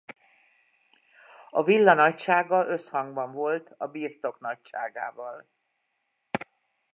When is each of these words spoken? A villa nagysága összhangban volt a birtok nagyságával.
A 1.49 1.63
villa 1.63 1.93
nagysága 1.93 2.65
összhangban 2.67 3.31
volt 3.31 3.71
a 3.77 3.87
birtok 3.87 4.39
nagyságával. 4.39 5.45